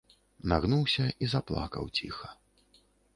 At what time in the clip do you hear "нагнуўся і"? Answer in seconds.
0.53-1.29